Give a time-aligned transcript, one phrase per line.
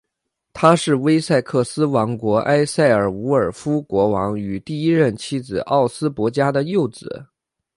[0.51, 7.27] 他是威塞克斯王国埃塞尔伍尔夫国王与第一任妻子奥斯博嘉的幼子。